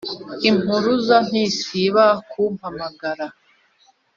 [0.49, 3.25] impuruza ntisiba kumpamagara